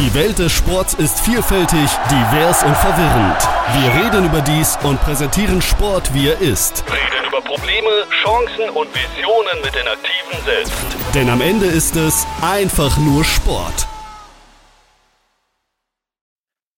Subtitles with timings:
[0.00, 3.36] Die Welt des Sports ist vielfältig, divers und verwirrend.
[3.74, 6.82] Wir reden über dies und präsentieren Sport, wie er ist.
[6.86, 10.72] Reden über Probleme, Chancen und Visionen mit den Aktiven selbst.
[11.14, 13.86] Denn am Ende ist es einfach nur Sport.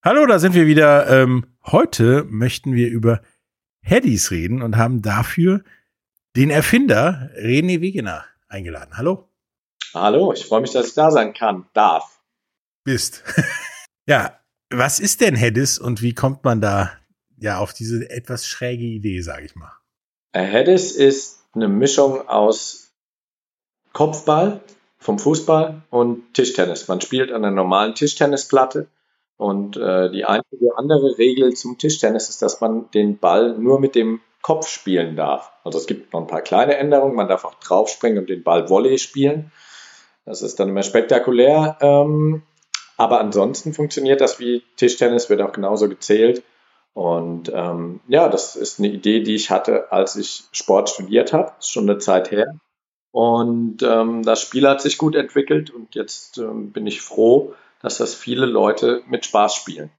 [0.05, 1.09] Hallo, da sind wir wieder.
[1.09, 3.23] Ähm, heute möchten wir über
[3.83, 5.63] Headies reden und haben dafür
[6.35, 8.97] den Erfinder René Wegener eingeladen.
[8.97, 9.29] Hallo.
[9.95, 12.19] Hallo, ich freue mich, dass ich da sein kann, darf.
[12.85, 13.23] Bist.
[14.07, 14.39] ja,
[14.71, 16.93] was ist denn Headies und wie kommt man da
[17.39, 19.73] ja auf diese etwas schräge Idee, sage ich mal?
[20.35, 22.93] Headies ist eine Mischung aus
[23.93, 24.61] Kopfball
[24.99, 26.89] vom Fußball und Tischtennis.
[26.89, 28.89] Man spielt an einer normalen Tischtennisplatte
[29.37, 33.95] und äh, die einzige andere Regel zum Tischtennis ist, dass man den Ball nur mit
[33.95, 35.53] dem Kopf spielen darf.
[35.65, 37.15] Also es gibt noch ein paar kleine Änderungen.
[37.15, 39.53] Man darf auch draufspringen und den Ball Volley spielen.
[40.25, 41.77] Das ist dann immer spektakulär.
[41.81, 42.43] Ähm,
[42.97, 46.43] aber ansonsten funktioniert das wie Tischtennis, wird auch genauso gezählt.
[46.95, 51.53] Und ähm, ja, das ist eine Idee, die ich hatte, als ich Sport studiert habe.
[51.59, 52.55] Ist schon eine Zeit her.
[53.13, 57.99] Und ähm, das Spiel hat sich gut entwickelt und jetzt ähm, bin ich froh, dass
[57.99, 59.91] das viele Leute mit Spaß spielen.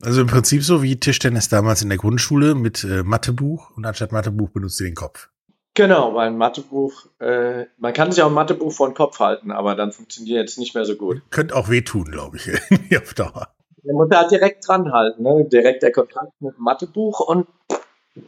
[0.00, 4.12] Also im Prinzip so wie Tischtennis damals in der Grundschule mit äh, Mathebuch und anstatt
[4.12, 5.28] Mathebuch benutzt ihr den Kopf.
[5.74, 9.50] Genau, weil ein Mathebuch, äh, man kann sich auch ein Mathebuch vor den Kopf halten,
[9.50, 11.22] aber dann funktioniert es nicht mehr so gut.
[11.30, 12.50] Könnte auch wehtun, glaube ich,
[13.00, 13.48] auf Dauer.
[13.82, 15.48] Man muss da direkt dran halten, ne?
[15.50, 17.48] direkt der Kontakt mit dem Mathebuch und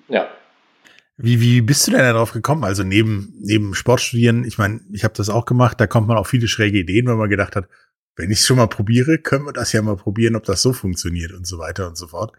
[0.09, 0.27] ja.
[1.17, 2.65] Wie, wie bist du denn darauf gekommen?
[2.65, 6.27] Also neben, neben Sportstudieren, ich meine, ich habe das auch gemacht, da kommt man auf
[6.27, 7.69] viele schräge Ideen, wenn man gedacht hat,
[8.17, 10.73] wenn ich es schon mal probiere, können wir das ja mal probieren, ob das so
[10.73, 12.33] funktioniert und so weiter und so fort.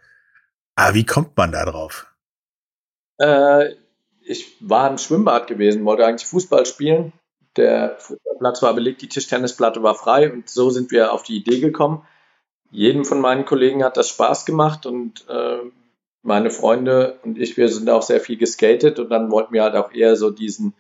[0.76, 2.08] Aber wie kommt man da drauf?
[3.18, 3.76] Äh,
[4.26, 7.14] ich war im Schwimmbad gewesen, wollte eigentlich Fußball spielen.
[7.56, 11.60] Der Fußballplatz war belegt, die Tischtennisplatte war frei und so sind wir auf die Idee
[11.60, 12.06] gekommen.
[12.72, 15.60] Jedem von meinen Kollegen hat das Spaß gemacht und äh,
[16.22, 19.76] meine Freunde und ich, wir sind auch sehr viel geskatet und dann wollten wir halt
[19.76, 20.74] auch eher so diesen,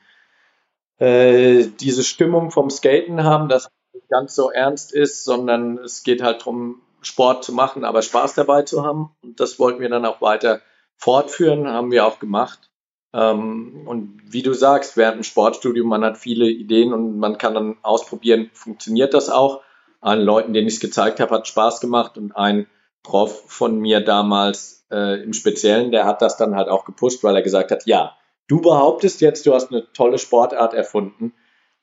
[0.97, 6.21] äh, diese Stimmung vom Skaten haben, dass nicht ganz so ernst ist, sondern es geht
[6.21, 9.15] halt darum, Sport zu machen, aber Spaß dabei zu haben.
[9.21, 10.61] Und das wollten wir dann auch weiter
[10.97, 12.71] fortführen, haben wir auch gemacht.
[13.15, 17.53] Ähm, und wie du sagst, während dem Sportstudium, man hat viele Ideen und man kann
[17.53, 19.61] dann ausprobieren, funktioniert das auch.
[20.01, 22.67] Allen Leuten, denen ich es gezeigt habe, hat Spaß gemacht und ein
[23.03, 27.35] Prof von mir damals äh, im Speziellen, der hat das dann halt auch gepusht, weil
[27.35, 28.15] er gesagt hat, ja,
[28.47, 31.33] du behauptest jetzt, du hast eine tolle Sportart erfunden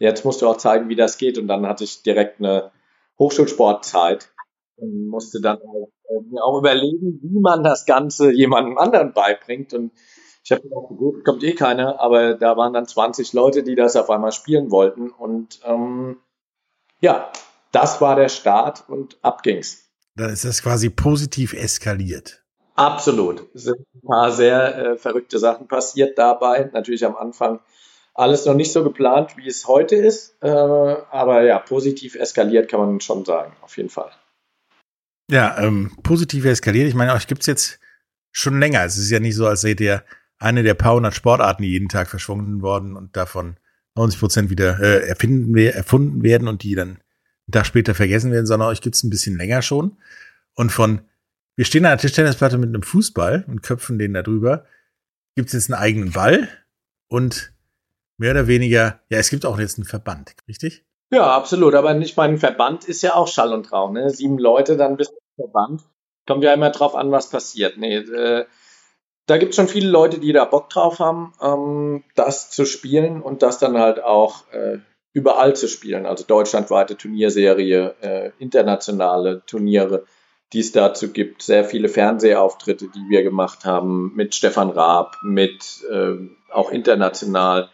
[0.02, 1.38] jetzt musst du auch zeigen, wie das geht.
[1.38, 2.72] Und dann hatte ich direkt eine
[3.18, 4.32] Hochschulsportzeit
[4.76, 9.72] und musste dann auch, äh, mir auch überlegen, wie man das Ganze jemandem anderen beibringt.
[9.74, 9.92] Und
[10.44, 13.96] ich habe gedacht, gut, kommt eh keiner, aber da waren dann 20 Leute, die das
[13.96, 15.10] auf einmal spielen wollten.
[15.10, 16.16] Und ähm,
[17.00, 17.30] ja,
[17.70, 19.88] das war der Start und ab ging's.
[20.16, 22.42] Dann ist das quasi positiv eskaliert.
[22.74, 23.48] Absolut.
[23.54, 26.70] Es sind ein paar sehr äh, verrückte Sachen passiert dabei.
[26.72, 27.60] Natürlich am Anfang
[28.14, 30.36] alles noch nicht so geplant, wie es heute ist.
[30.42, 34.10] Äh, aber ja, positiv eskaliert kann man schon sagen, auf jeden Fall.
[35.30, 36.88] Ja, ähm, positiv eskaliert.
[36.88, 37.78] Ich meine, euch gibt's jetzt
[38.32, 38.84] schon länger.
[38.84, 40.02] Es ist ja nicht so, als seht ihr
[40.42, 43.56] eine der paar hundert Sportarten, die jeden Tag verschwunden worden und davon
[43.94, 48.46] 90 Prozent wieder äh, erfinden, erfunden werden und die dann einen Tag später vergessen werden,
[48.46, 49.96] sondern euch gibt's ein bisschen länger schon.
[50.54, 51.02] Und von,
[51.56, 54.64] wir stehen an einer Tischtennisplatte mit einem Fußball und köpfen den da drüber,
[55.34, 56.48] gibt's jetzt einen eigenen Ball
[57.08, 57.52] und
[58.16, 60.84] mehr oder weniger, ja, es gibt auch jetzt einen Verband, richtig?
[61.10, 61.74] Ja, absolut.
[61.74, 63.92] Aber nicht mein Verband ist ja auch Schall und Traum.
[63.92, 64.08] Ne?
[64.10, 65.82] Sieben Leute, dann bist du Verband.
[66.26, 67.76] Kommt ja immer drauf an, was passiert.
[67.76, 68.46] Nee, äh,
[69.26, 73.22] da gibt es schon viele Leute, die da Bock drauf haben, ähm, das zu spielen
[73.22, 74.78] und das dann halt auch äh,
[75.12, 76.06] überall zu spielen.
[76.06, 80.04] Also deutschlandweite Turnierserie, äh, internationale Turniere,
[80.52, 81.42] die es dazu gibt.
[81.42, 86.14] Sehr viele Fernsehauftritte, die wir gemacht haben mit Stefan Raab, mit äh,
[86.50, 87.70] auch international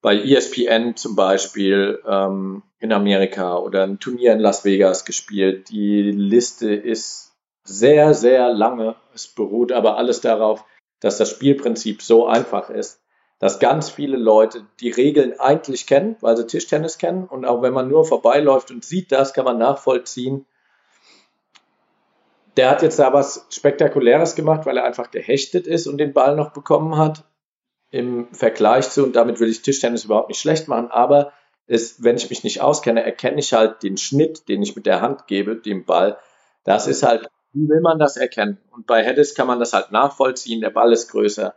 [0.00, 5.70] bei ESPN zum Beispiel ähm, in Amerika oder ein Turnier in Las Vegas gespielt.
[5.70, 7.32] Die Liste ist
[7.64, 8.96] sehr, sehr lange.
[9.14, 10.64] Es beruht aber alles darauf,
[11.04, 13.02] dass das Spielprinzip so einfach ist,
[13.38, 17.24] dass ganz viele Leute die Regeln eigentlich kennen, weil sie Tischtennis kennen.
[17.26, 20.46] Und auch wenn man nur vorbeiläuft und sieht das, kann man nachvollziehen.
[22.56, 26.36] Der hat jetzt da was Spektakuläres gemacht, weil er einfach gehechtet ist und den Ball
[26.36, 27.24] noch bekommen hat
[27.90, 31.34] im Vergleich zu, und damit will ich Tischtennis überhaupt nicht schlecht machen, aber
[31.66, 35.02] ist, wenn ich mich nicht auskenne, erkenne ich halt den Schnitt, den ich mit der
[35.02, 36.16] Hand gebe, dem Ball.
[36.64, 38.58] Das ist halt, wie will man das erkennen?
[38.70, 40.60] Und bei Hedis kann man das halt nachvollziehen.
[40.60, 41.54] Der Ball ist größer,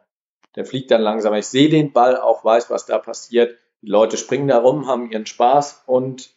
[0.56, 1.40] der fliegt dann langsamer.
[1.40, 3.58] Ich sehe den Ball, auch weiß, was da passiert.
[3.82, 6.30] Die Leute springen da rum, haben ihren Spaß und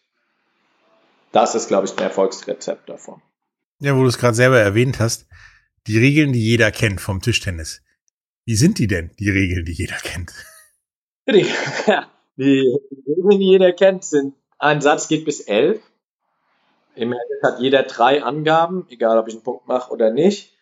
[1.32, 3.22] das ist, glaube ich, ein Erfolgsrezept davon.
[3.78, 5.26] Ja, wo du es gerade selber erwähnt hast,
[5.86, 7.82] die Regeln, die jeder kennt vom Tischtennis.
[8.44, 10.32] Wie sind die denn, die Regeln, die jeder kennt?
[11.28, 11.46] Die,
[12.36, 15.80] die Regeln, die jeder kennt, sind, ein Satz geht bis elf.
[16.94, 20.56] Im Endeffekt hat jeder drei Angaben, egal ob ich einen Punkt mache oder nicht.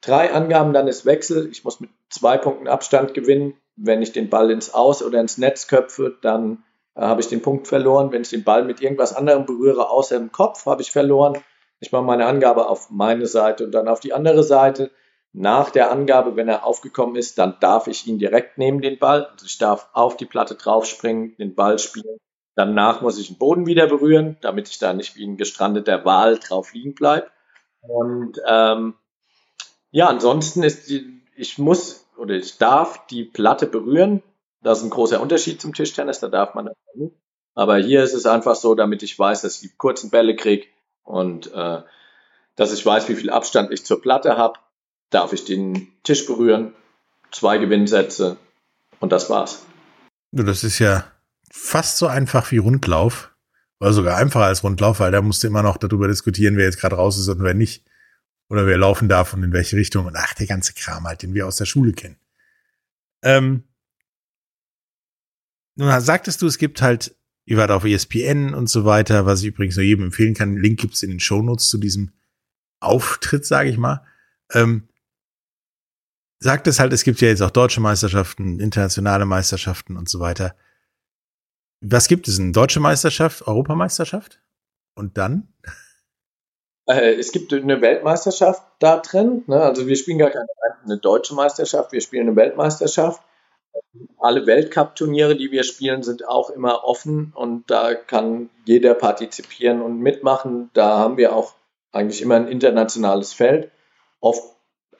[0.00, 1.48] Drei Angaben, dann ist Wechsel.
[1.50, 3.54] Ich muss mit zwei Punkten Abstand gewinnen.
[3.76, 6.62] Wenn ich den Ball ins Aus oder ins Netz köpfe, dann
[6.94, 8.12] äh, habe ich den Punkt verloren.
[8.12, 11.42] Wenn ich den Ball mit irgendwas anderem berühre, außer dem Kopf, habe ich verloren.
[11.80, 14.90] Ich mache meine Angabe auf meine Seite und dann auf die andere Seite.
[15.32, 19.26] Nach der Angabe, wenn er aufgekommen ist, dann darf ich ihn direkt nehmen, den Ball.
[19.26, 22.18] Also ich darf auf die Platte draufspringen, den Ball spielen.
[22.56, 26.38] Danach muss ich den Boden wieder berühren, damit ich da nicht wie ein gestrandeter Wal
[26.38, 27.28] drauf liegen bleibe.
[27.80, 28.94] Und ähm,
[29.90, 34.22] ja, ansonsten ist die, ich muss oder ich darf die Platte berühren.
[34.62, 37.14] Das ist ein großer Unterschied zum Tischtennis, da darf man das nicht.
[37.54, 40.66] Aber hier ist es einfach so, damit ich weiß, dass ich die kurzen Bälle kriege
[41.02, 41.82] und äh,
[42.56, 44.58] dass ich weiß, wie viel Abstand ich zur Platte habe,
[45.10, 46.74] darf ich den Tisch berühren,
[47.30, 48.36] zwei Gewinnsätze
[49.00, 49.64] und das war's.
[50.32, 51.04] Das ist ja
[51.50, 53.30] fast so einfach wie Rundlauf.
[53.80, 56.80] Oder sogar einfacher als Rundlauf, weil da musst du immer noch darüber diskutieren, wer jetzt
[56.80, 57.84] gerade raus ist und wer nicht.
[58.48, 60.06] Oder wer laufen darf und in welche Richtung.
[60.06, 62.16] Und ach, der ganze Kram halt, den wir aus der Schule kennen.
[63.22, 63.64] Ähm,
[65.76, 69.46] nun sagtest du, es gibt halt, ihr wart auf ESPN und so weiter, was ich
[69.46, 70.56] übrigens nur jedem empfehlen kann.
[70.56, 72.12] Link gibt's in den Shownotes zu diesem
[72.80, 74.04] Auftritt, sage ich mal.
[74.52, 74.88] Ähm,
[76.38, 80.54] sagt es halt, es gibt ja jetzt auch deutsche Meisterschaften, internationale Meisterschaften und so weiter.
[81.80, 82.38] Was gibt es?
[82.38, 84.40] Eine deutsche Meisterschaft, Europameisterschaft?
[84.94, 85.48] Und dann?
[86.86, 89.44] Äh, es gibt eine Weltmeisterschaft da drin.
[89.46, 89.60] Ne?
[89.60, 90.46] Also wir spielen gar keine
[90.84, 93.22] eine deutsche Meisterschaft, wir spielen eine Weltmeisterschaft.
[94.18, 99.98] Alle Weltcup-Turniere, die wir spielen, sind auch immer offen und da kann jeder partizipieren und
[99.98, 100.70] mitmachen.
[100.74, 101.54] Da haben wir auch
[101.92, 103.70] eigentlich immer ein internationales Feld.
[104.20, 104.42] Oft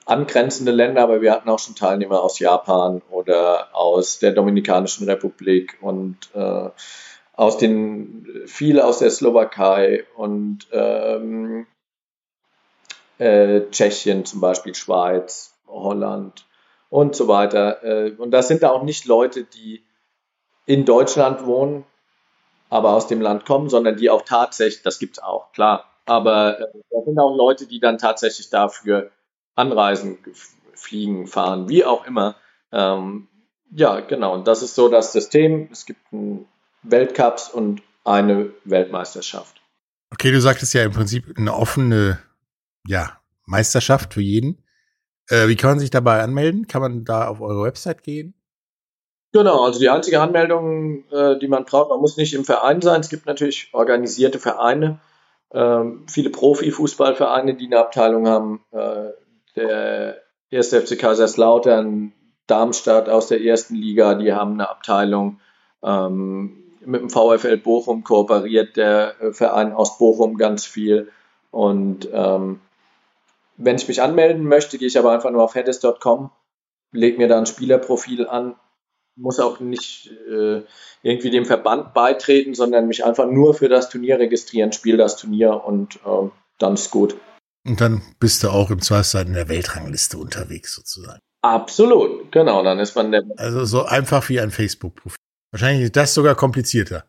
[0.05, 5.77] angrenzende Länder, aber wir hatten auch schon Teilnehmer aus Japan oder aus der Dominikanischen Republik
[5.81, 6.69] und äh,
[7.33, 11.65] aus den viele aus der Slowakei und ähm,
[13.17, 16.45] äh, Tschechien zum Beispiel, Schweiz, Holland
[16.89, 17.83] und so weiter.
[17.83, 19.83] Äh, und das sind da auch nicht Leute, die
[20.67, 21.83] in Deutschland wohnen,
[22.69, 26.59] aber aus dem Land kommen, sondern die auch tatsächlich, das gibt es auch, klar, aber
[26.59, 29.11] äh, das sind auch Leute, die dann tatsächlich dafür
[29.55, 30.17] anreisen,
[30.73, 32.35] fliegen, fahren, wie auch immer.
[32.71, 33.27] Ähm,
[33.71, 34.33] ja, genau.
[34.33, 35.69] Und das ist so das System.
[35.71, 36.45] Es gibt einen
[36.83, 39.61] Weltcups und eine Weltmeisterschaft.
[40.11, 42.19] Okay, du sagtest ja im Prinzip eine offene
[42.87, 44.63] ja, Meisterschaft für jeden.
[45.29, 46.67] Äh, wie kann man sich dabei anmelden?
[46.67, 48.35] Kann man da auf eure Website gehen?
[49.33, 53.01] Genau, also die einzige Anmeldung, äh, die man braucht, man muss nicht im Verein sein.
[53.01, 54.99] Es gibt natürlich organisierte Vereine,
[55.51, 58.63] ähm, viele Profifußballvereine, die eine Abteilung haben.
[58.71, 59.09] Äh,
[59.55, 62.13] der erste FC Kaiserslautern,
[62.47, 65.39] Darmstadt aus der ersten Liga, die haben eine Abteilung.
[65.83, 71.11] Ähm, mit dem VfL Bochum kooperiert der Verein aus Bochum ganz viel.
[71.51, 72.59] Und ähm,
[73.57, 76.29] wenn ich mich anmelden möchte, gehe ich aber einfach nur auf headis.com,
[76.91, 78.55] lege mir da ein Spielerprofil an,
[79.15, 80.61] muss auch nicht äh,
[81.01, 85.63] irgendwie dem Verband beitreten, sondern mich einfach nur für das Turnier registrieren, spiele das Turnier
[85.65, 86.29] und äh,
[86.59, 87.15] dann ist gut.
[87.65, 91.19] Und dann bist du auch im Zweifelsfall in der Weltrangliste unterwegs sozusagen.
[91.41, 92.63] Absolut, genau.
[92.63, 93.23] Dann ist man der.
[93.37, 95.17] Also so einfach wie ein Facebook-Profil.
[95.51, 97.05] Wahrscheinlich ist das sogar komplizierter.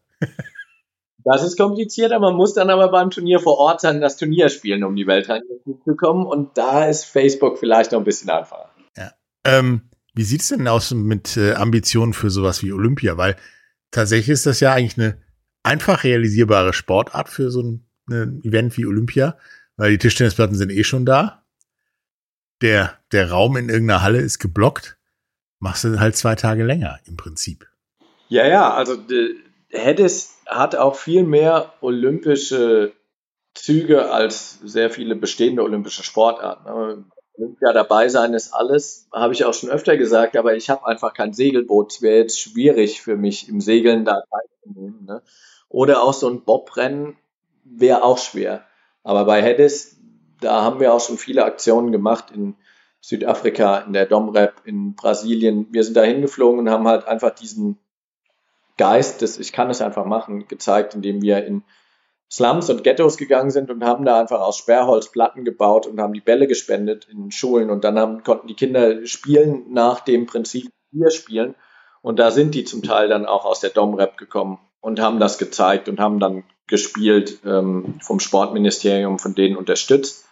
[1.24, 2.18] das ist komplizierter.
[2.20, 5.78] Man muss dann aber beim Turnier vor Ort sein, das Turnier spielen, um die Weltrangliste
[5.84, 6.26] zu kommen.
[6.26, 8.70] Und da ist Facebook vielleicht noch ein bisschen einfacher.
[8.96, 9.12] Ja.
[9.44, 9.82] Ähm,
[10.14, 13.18] wie sieht es denn aus mit äh, Ambitionen für sowas wie Olympia?
[13.18, 13.36] Weil
[13.90, 15.18] tatsächlich ist das ja eigentlich eine
[15.62, 19.36] einfach realisierbare Sportart für so ein, ein Event wie Olympia
[19.76, 21.44] weil die Tischtennisplatten sind eh schon da.
[22.62, 24.96] Der, der Raum in irgendeiner Halle ist geblockt.
[25.58, 27.66] Machst du halt zwei Tage länger im Prinzip.
[28.28, 28.96] Ja, ja, also
[29.68, 32.92] Hedis hat auch viel mehr olympische
[33.54, 37.04] Züge als sehr viele bestehende olympische Sportarten.
[37.38, 41.12] Olympia dabei sein ist alles, habe ich auch schon öfter gesagt, aber ich habe einfach
[41.12, 41.92] kein Segelboot.
[41.92, 45.04] Es wäre jetzt schwierig für mich, im Segeln da teilzunehmen.
[45.04, 45.22] Ne?
[45.68, 47.16] Oder auch so ein Bobrennen
[47.64, 48.64] wäre auch schwer.
[49.06, 50.00] Aber bei Hedis,
[50.40, 52.56] da haben wir auch schon viele Aktionen gemacht in
[53.00, 55.68] Südafrika, in der Domrep, in Brasilien.
[55.70, 57.78] Wir sind da hingeflogen und haben halt einfach diesen
[58.76, 61.62] Geist des Ich kann es einfach machen gezeigt, indem wir in
[62.28, 66.12] Slums und Ghettos gegangen sind und haben da einfach aus Sperrholz Platten gebaut und haben
[66.12, 70.68] die Bälle gespendet in Schulen und dann haben, konnten die Kinder spielen nach dem Prinzip
[70.90, 71.54] wir spielen
[72.02, 75.38] und da sind die zum Teil dann auch aus der Domrep gekommen und haben das
[75.38, 80.24] gezeigt und haben dann gespielt, ähm, vom Sportministerium, von denen unterstützt.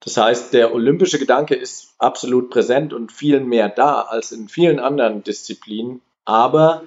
[0.00, 4.78] Das heißt, der olympische Gedanke ist absolut präsent und viel mehr da als in vielen
[4.78, 6.02] anderen Disziplinen.
[6.24, 6.84] Aber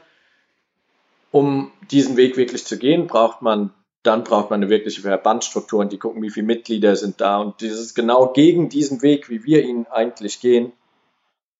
[1.31, 3.71] um diesen Weg wirklich zu gehen, braucht man,
[4.03, 7.37] dann braucht man eine wirkliche Verbandsstruktur und die gucken, wie viele Mitglieder sind da.
[7.37, 10.71] Und dieses genau gegen diesen Weg, wie wir ihn eigentlich gehen,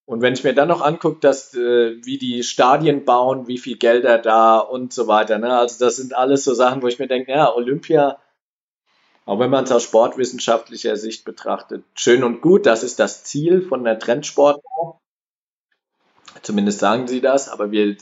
[0.08, 3.76] und wenn ich mir dann noch angucke, dass äh, wie die Stadien bauen, wie viel
[3.76, 5.58] Gelder da und so weiter, ne?
[5.58, 8.18] also das sind alles so Sachen, wo ich mir denke, ja, Olympia,
[9.26, 13.62] auch wenn man es aus sportwissenschaftlicher Sicht betrachtet, schön und gut, das ist das Ziel
[13.62, 14.64] von der Trendsport.
[16.42, 17.98] Zumindest sagen sie das, aber wir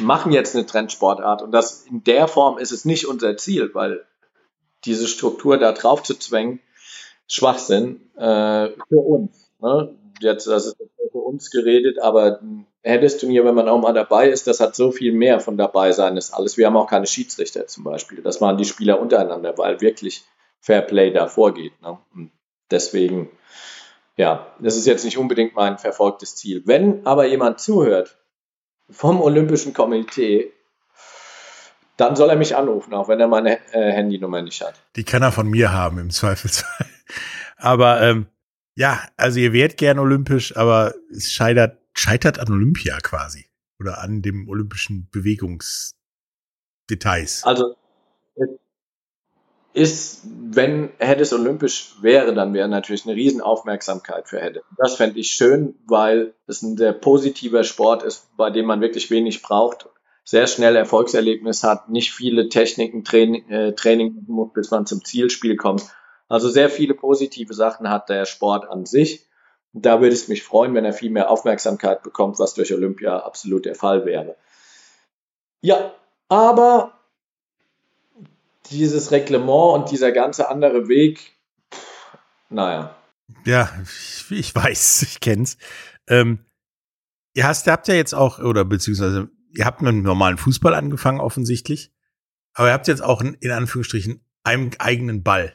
[0.00, 4.04] machen jetzt eine Trendsportart und das in der Form ist es nicht unser Ziel, weil
[4.84, 6.58] diese Struktur da drauf zu zwängen,
[7.28, 9.48] Schwachsinn äh, für uns.
[9.60, 9.96] Ne?
[10.22, 10.76] Jetzt, das ist
[11.10, 14.90] für uns geredet, aber ein Tennisturnier, wenn man auch mal dabei ist, das hat so
[14.90, 16.56] viel mehr von dabei sein, ist alles.
[16.56, 18.22] Wir haben auch keine Schiedsrichter zum Beispiel.
[18.22, 20.24] Das machen die Spieler untereinander, weil wirklich
[20.60, 21.80] Fair Play da vorgeht.
[21.82, 21.98] Ne?
[22.70, 23.30] Deswegen,
[24.16, 26.62] ja, das ist jetzt nicht unbedingt mein verfolgtes Ziel.
[26.64, 28.16] Wenn aber jemand zuhört
[28.90, 30.52] vom Olympischen Komitee,
[31.96, 34.74] dann soll er mich anrufen, auch wenn er meine äh, Handynummer nicht hat.
[34.96, 36.86] Die kann er von mir haben, im Zweifelsfall.
[37.58, 38.26] Aber ähm,
[38.74, 43.48] ja, also ihr wärt gern olympisch, aber es scheitert, scheitert an Olympia quasi.
[43.78, 47.44] Oder an dem olympischen Bewegungsdetails.
[47.44, 47.76] Also
[49.74, 54.62] ist, wenn Heddes olympisch wäre, dann wäre natürlich eine Riesenaufmerksamkeit für Hedde.
[54.76, 59.10] Das fände ich schön, weil es ein sehr positiver Sport ist, bei dem man wirklich
[59.10, 59.88] wenig braucht,
[60.24, 65.82] sehr schnell Erfolgserlebnis hat, nicht viele Techniken, Training, äh, Training bis man zum Zielspiel kommt.
[66.32, 69.26] Also sehr viele positive Sachen hat der Sport an sich.
[69.74, 73.66] Da würde es mich freuen, wenn er viel mehr Aufmerksamkeit bekommt, was durch Olympia absolut
[73.66, 74.34] der Fall wäre.
[75.60, 75.94] Ja,
[76.30, 76.98] aber
[78.70, 81.36] dieses Reglement und dieser ganze andere Weg,
[81.70, 82.16] pff,
[82.48, 82.96] naja.
[83.44, 85.58] Ja, ich, ich, weiß, ich kenn's.
[86.08, 86.46] Ähm,
[87.34, 91.20] ihr hast, habt ja jetzt auch, oder beziehungsweise ihr habt mit einem normalen Fußball angefangen,
[91.20, 91.92] offensichtlich.
[92.54, 95.54] Aber ihr habt jetzt auch in Anführungsstrichen einen eigenen Ball.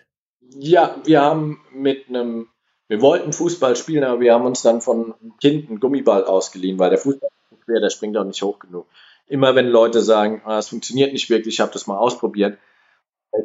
[0.51, 2.47] Ja, wir haben mit einem,
[2.87, 6.79] wir wollten Fußball spielen, aber wir haben uns dann von einem Kind einen Gummiball ausgeliehen,
[6.79, 8.87] weil der Fußball ist schwer, der springt auch nicht hoch genug.
[9.27, 12.57] Immer wenn Leute sagen, ah, es funktioniert nicht wirklich, ich habe das mal ausprobiert,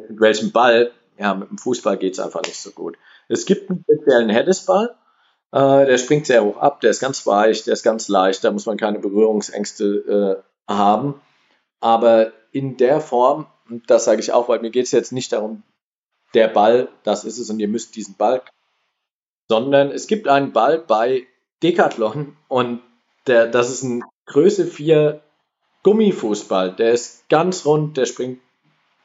[0.09, 2.97] mit welchem Ball, ja, mit dem Fußball geht es einfach nicht so gut.
[3.27, 4.95] Es gibt einen speziellen Headesball,
[5.51, 8.51] äh, der springt sehr hoch ab, der ist ganz weich, der ist ganz leicht, da
[8.51, 11.21] muss man keine Berührungsängste äh, haben.
[11.79, 13.47] Aber in der Form,
[13.87, 15.63] das sage ich auch, weil mir geht es jetzt nicht darum,
[16.33, 18.41] der Ball, das ist es und ihr müsst diesen Ball,
[19.47, 21.27] sondern es gibt einen Ball bei
[21.61, 22.81] Decathlon und
[23.27, 25.21] der, das ist ein Größe 4
[25.83, 28.39] Gummifußball, der ist ganz rund, der springt,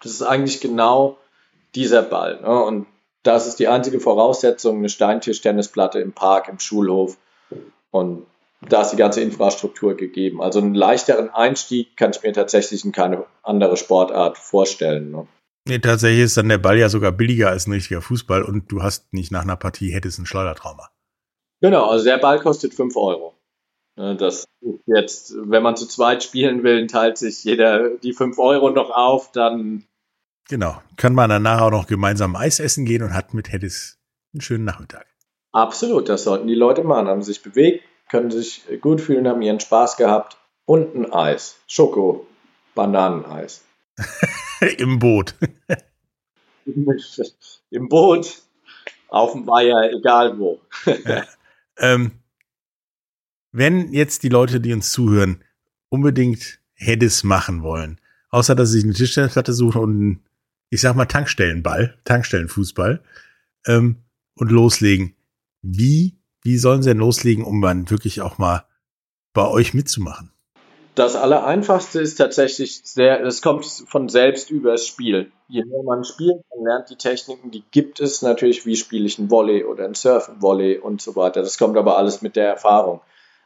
[0.02, 1.18] das ist eigentlich genau
[1.74, 2.40] dieser Ball.
[2.40, 2.62] Ne?
[2.62, 2.86] Und
[3.22, 7.18] das ist die einzige Voraussetzung, eine Steintischtennisplatte im Park, im Schulhof.
[7.90, 8.26] Und
[8.60, 10.40] da ist die ganze Infrastruktur gegeben.
[10.40, 15.10] Also einen leichteren Einstieg kann ich mir tatsächlich in keine andere Sportart vorstellen.
[15.10, 15.26] Ne?
[15.68, 18.82] Nee, tatsächlich ist dann der Ball ja sogar billiger als ein richtiger Fußball und du
[18.82, 20.88] hast nicht nach einer Partie hättest ein Schleudertrauma.
[21.60, 23.34] Genau, also der Ball kostet 5 Euro.
[23.96, 28.70] Das ist jetzt, wenn man zu zweit spielen will, teilt sich jeder die 5 Euro
[28.70, 29.84] noch auf, dann.
[30.48, 30.80] Genau.
[30.96, 33.98] Kann man danach auch noch gemeinsam Eis essen gehen und hat mit Heddes
[34.32, 35.06] einen schönen Nachmittag.
[35.52, 37.08] Absolut, das sollten die Leute machen.
[37.08, 40.38] Haben sich bewegt, können sich gut fühlen, haben ihren Spaß gehabt.
[40.64, 41.56] Und ein Eis.
[41.66, 42.26] Schoko,
[42.74, 43.64] Bananeneis.
[44.78, 45.34] Im Boot.
[47.70, 48.42] Im Boot,
[49.08, 50.60] auf dem Weiher, egal wo.
[50.84, 51.24] ja.
[51.78, 52.12] ähm,
[53.52, 55.42] wenn jetzt die Leute, die uns zuhören,
[55.88, 58.00] unbedingt Hedis machen wollen,
[58.30, 60.24] außer dass sie sich eine Tischtennisplatte suchen und einen,
[60.70, 63.02] ich sag mal, Tankstellenball, Tankstellenfußball,
[63.66, 65.16] ähm, und loslegen,
[65.62, 68.66] wie, wie sollen sie denn loslegen, um dann wirklich auch mal
[69.32, 70.30] bei euch mitzumachen?
[70.98, 75.30] Das Allereinfachste ist tatsächlich sehr, es kommt von selbst übers Spiel.
[75.46, 79.16] Je mehr man spielt, man lernt die Techniken, die gibt es natürlich, wie spiele ich
[79.16, 81.40] ein Volley oder ein Surf-Volley und so weiter.
[81.40, 83.00] Das kommt aber alles mit der Erfahrung.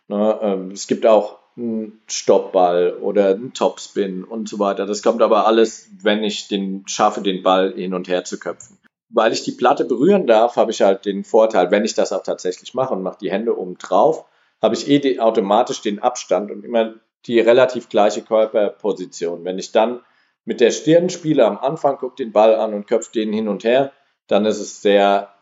[0.08, 0.38] Ne?
[0.40, 4.86] Ähm, es gibt auch einen Stoppball oder einen Topspin und so weiter.
[4.86, 8.78] Das kommt aber alles, wenn ich den schaffe, den Ball hin und her zu köpfen.
[9.10, 12.22] Weil ich die Platte berühren darf, habe ich halt den Vorteil, wenn ich das auch
[12.22, 14.24] tatsächlich mache und mache die Hände oben drauf,
[14.62, 16.94] habe ich eh automatisch den Abstand und immer
[17.26, 19.44] die relativ gleiche Körperposition.
[19.44, 20.00] Wenn ich dann
[20.44, 23.64] mit der Stirn spiele am Anfang, gucke den Ball an und köpfe den hin und
[23.64, 23.92] her,
[24.26, 25.32] dann ist es sehr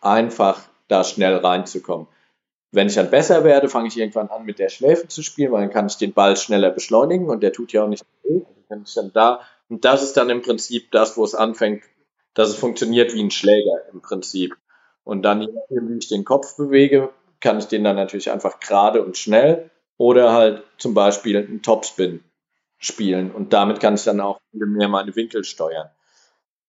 [0.00, 2.06] einfach, da schnell reinzukommen.
[2.70, 5.62] Wenn ich dann besser werde, fange ich irgendwann an, mit der Schläfe zu spielen, weil
[5.62, 8.42] dann kann ich den Ball schneller beschleunigen und der tut ja auch nicht weh.
[8.84, 11.82] Ich dann da Und das ist dann im Prinzip das, wo es anfängt,
[12.34, 14.56] dass es funktioniert wie ein Schläger im Prinzip.
[15.04, 19.16] Und dann, wie ich den Kopf bewege, kann ich den dann natürlich einfach gerade und
[19.16, 22.24] schnell oder halt zum Beispiel einen Topspin
[22.78, 23.30] spielen.
[23.32, 25.90] Und damit kann ich dann auch mehr meine Winkel steuern.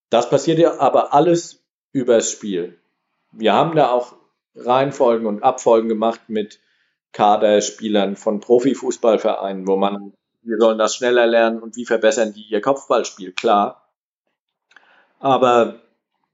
[0.10, 2.80] Das passiert ja aber alles übers Spiel.
[3.32, 4.16] Wir haben da auch
[4.56, 6.60] Reihenfolgen und Abfolgen gemacht mit
[7.14, 12.62] Kaderspielern von Profifußballvereinen, wo man, wir sollen das schneller lernen und wie verbessern die ihr
[12.62, 13.88] Kopfballspiel, klar.
[15.20, 15.80] Aber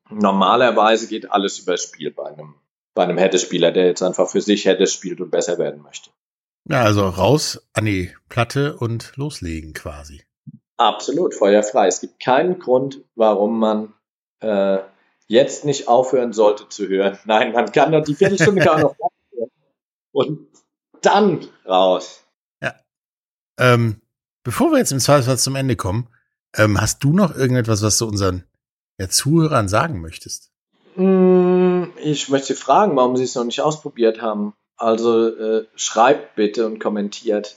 [0.10, 2.56] normalerweise geht alles übers Spiel bei einem,
[2.94, 6.10] bei einem Hätte-Spieler, der jetzt einfach für sich Hätte spielt und besser werden möchte.
[6.68, 10.24] Ja, also raus an die Platte und loslegen quasi.
[10.78, 11.88] Absolut, feuerfrei.
[11.88, 13.94] Es gibt keinen Grund, warum man
[14.40, 14.80] äh,
[15.28, 17.18] jetzt nicht aufhören sollte zu hören.
[17.26, 18.96] Nein, man kann doch die Viertelstunde gar noch
[19.32, 19.52] hören.
[20.12, 20.48] Und
[21.02, 22.24] dann raus.
[22.62, 22.74] Ja.
[23.60, 24.02] Ähm,
[24.44, 26.10] bevor wir jetzt im Zweifelsfall zum Ende kommen,
[26.56, 28.44] ähm, hast du noch irgendetwas, was du unseren
[29.00, 30.52] ja, Zuhörern sagen möchtest?
[30.96, 34.54] Hm, ich möchte fragen, warum sie es noch nicht ausprobiert haben.
[34.78, 37.56] Also äh, schreibt bitte und kommentiert,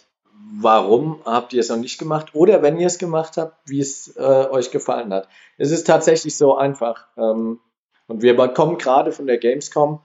[0.61, 4.17] warum habt ihr es noch nicht gemacht oder wenn ihr es gemacht habt, wie es
[4.17, 4.21] äh,
[4.51, 5.29] euch gefallen hat.
[5.57, 7.07] Es ist tatsächlich so einfach.
[7.17, 7.61] Ähm,
[8.07, 10.01] und wir kommen gerade von der Gamescom.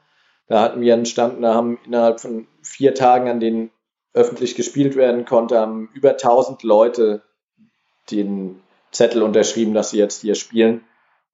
[0.47, 3.71] Da hatten wir einen Stand, da haben innerhalb von vier Tagen, an denen
[4.13, 7.21] öffentlich gespielt werden konnte, haben über 1000 Leute
[8.11, 10.83] den Zettel unterschrieben, dass sie jetzt hier spielen.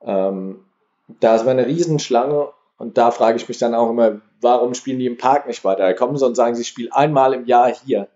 [0.02, 0.64] Ähm,
[1.20, 5.06] da ist eine Riesenschlange und da frage ich mich dann auch immer, warum spielen die
[5.06, 5.84] im Park nicht weiter?
[5.84, 8.08] Da kommen sie und sagen, sie spielen einmal im Jahr hier.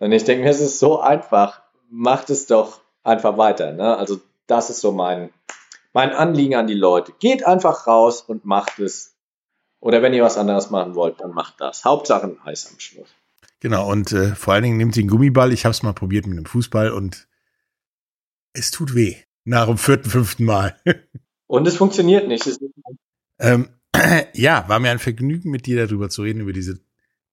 [0.00, 3.72] Und ich denke mir, es ist so einfach, macht es doch einfach weiter.
[3.72, 3.96] Ne?
[3.96, 5.30] Also das ist so mein,
[5.92, 7.12] mein Anliegen an die Leute.
[7.20, 9.14] Geht einfach raus und macht es.
[9.78, 11.84] Oder wenn ihr was anderes machen wollt, dann macht das.
[11.84, 13.08] Hauptsache ein Eis am Schluss.
[13.60, 15.52] Genau, und äh, vor allen Dingen nehmt den Gummiball.
[15.52, 17.28] Ich habe es mal probiert mit dem Fußball und
[18.54, 19.14] es tut weh.
[19.44, 20.76] Nach dem vierten, fünften Mal.
[21.46, 22.58] und es funktioniert nicht.
[23.38, 23.68] Ähm,
[24.34, 26.80] ja, war mir ein Vergnügen, mit dir darüber zu reden, über diese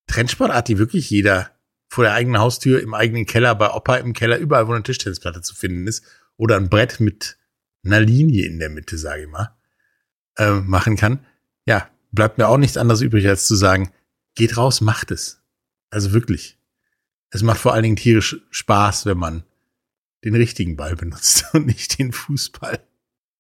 [0.07, 1.51] Trendsportart, die wirklich jeder
[1.88, 5.41] vor der eigenen Haustür, im eigenen Keller, bei Opa im Keller, überall, wo eine Tischtennisplatte
[5.41, 6.03] zu finden ist,
[6.38, 7.38] oder ein Brett mit
[7.83, 9.55] einer Linie in der Mitte, sage ich mal,
[10.38, 11.25] äh, machen kann.
[11.65, 13.91] Ja, bleibt mir auch nichts anderes übrig, als zu sagen,
[14.36, 15.41] geht raus, macht es.
[15.89, 16.57] Also wirklich.
[17.29, 19.43] Es macht vor allen Dingen tierisch Spaß, wenn man
[20.23, 22.79] den richtigen Ball benutzt und nicht den Fußball.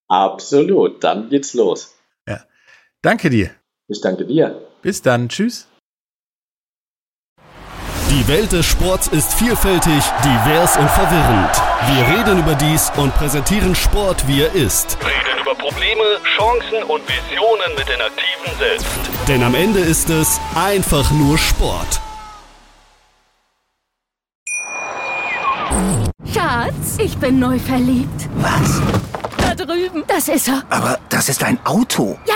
[0.07, 1.95] Absolut, dann geht's los.
[3.03, 3.49] Danke dir.
[3.87, 4.61] Ich danke dir.
[4.83, 5.27] Bis dann.
[5.27, 5.67] Tschüss.
[8.11, 11.61] Die Welt des Sports ist vielfältig, divers und verwirrend.
[11.87, 14.97] Wir reden über dies und präsentieren Sport, wie er ist.
[14.99, 16.03] Reden über Probleme,
[16.37, 18.87] Chancen und Visionen mit den Aktiven selbst.
[19.27, 22.01] Denn am Ende ist es einfach nur Sport.
[26.31, 28.29] Schatz, ich bin neu verliebt.
[28.35, 28.81] Was?
[29.37, 30.03] Da drüben.
[30.07, 30.63] Das ist er.
[30.69, 32.19] Aber das ist ein Auto.
[32.27, 32.35] Ja,